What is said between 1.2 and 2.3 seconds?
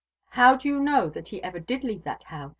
he ever did leave that